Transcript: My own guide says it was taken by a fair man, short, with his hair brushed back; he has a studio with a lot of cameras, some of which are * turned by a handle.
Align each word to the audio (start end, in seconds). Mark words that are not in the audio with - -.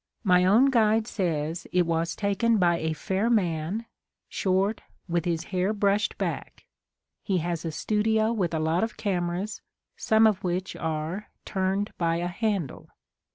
My 0.23 0.45
own 0.45 0.71
guide 0.71 1.05
says 1.05 1.67
it 1.71 1.85
was 1.85 2.15
taken 2.15 2.57
by 2.57 2.79
a 2.79 2.91
fair 2.93 3.29
man, 3.29 3.85
short, 4.27 4.81
with 5.07 5.25
his 5.25 5.43
hair 5.53 5.73
brushed 5.73 6.17
back; 6.17 6.65
he 7.21 7.37
has 7.37 7.63
a 7.63 7.71
studio 7.71 8.33
with 8.33 8.55
a 8.55 8.59
lot 8.59 8.83
of 8.83 8.97
cameras, 8.97 9.61
some 9.95 10.25
of 10.25 10.43
which 10.43 10.75
are 10.75 11.27
* 11.37 11.45
turned 11.45 11.91
by 11.99 12.15
a 12.15 12.25
handle. 12.27 12.89